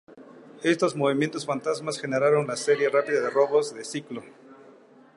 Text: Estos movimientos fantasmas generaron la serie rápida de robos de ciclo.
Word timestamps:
Estos 0.63 0.95
movimientos 0.95 1.45
fantasmas 1.45 1.99
generaron 2.01 2.47
la 2.47 2.55
serie 2.57 2.89
rápida 2.89 3.21
de 3.21 3.29
robos 3.29 3.75
de 3.75 3.85
ciclo. 3.85 4.23